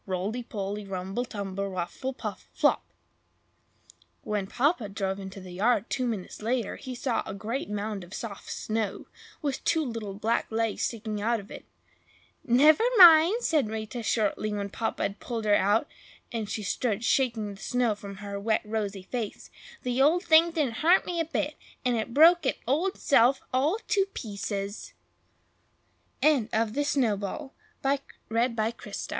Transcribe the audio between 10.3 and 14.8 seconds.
legs sticking out of it. "Never mind!" said Rita, shortly, when